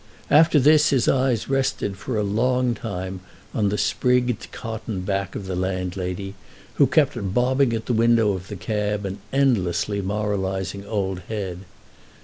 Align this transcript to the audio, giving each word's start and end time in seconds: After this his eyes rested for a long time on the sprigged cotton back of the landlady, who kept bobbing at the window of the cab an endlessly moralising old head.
After 0.31 0.59
this 0.59 0.89
his 0.89 1.07
eyes 1.07 1.47
rested 1.47 1.95
for 1.95 2.17
a 2.17 2.23
long 2.23 2.73
time 2.73 3.19
on 3.53 3.69
the 3.69 3.77
sprigged 3.77 4.51
cotton 4.51 5.01
back 5.01 5.35
of 5.35 5.45
the 5.45 5.55
landlady, 5.55 6.33
who 6.77 6.87
kept 6.87 7.35
bobbing 7.35 7.71
at 7.73 7.85
the 7.85 7.93
window 7.93 8.31
of 8.33 8.47
the 8.47 8.55
cab 8.55 9.05
an 9.05 9.19
endlessly 9.31 10.01
moralising 10.01 10.83
old 10.87 11.19
head. 11.29 11.59